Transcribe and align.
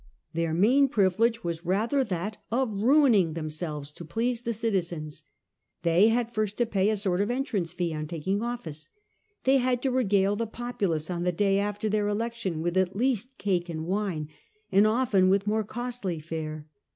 Their 0.33 0.55
main 0.55 0.87
privilege 0.89 1.43
was 1.43 1.63
rather 1.63 2.03
that 2.03 2.37
of 2.49 2.71
ruining 2.73 3.33
themselves 3.33 3.91
to 3.93 4.03
please 4.03 4.41
the 4.41 4.51
citizens. 4.51 5.21
They 5.83 6.07
had 6.07 6.33
first 6.33 6.57
to 6.57 6.65
pay 6.65 6.89
a 6.89 6.97
sort 6.97 7.21
of 7.21 7.29
entrance 7.29 7.71
fee 7.71 7.93
on 7.93 8.07
taking 8.07 8.41
office; 8.41 8.89
they 9.43 9.57
had 9.57 9.79
to 9.83 9.91
regale 9.91 10.35
the 10.35 10.47
populace 10.47 11.11
on 11.11 11.21
the 11.21 11.31
day 11.31 11.59
after 11.59 11.87
their 11.87 12.07
election 12.07 12.63
with 12.63 12.77
at 12.77 12.95
least 12.95 13.37
cake 13.37 13.69
and 13.69 13.85
wine, 13.85 14.29
and 14.71 14.87
often 14.87 15.29
with 15.29 15.45
more 15.45 15.63
costly 15.63 16.19
fare. 16.19 16.65